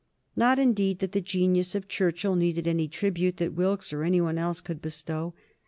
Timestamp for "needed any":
2.35-2.87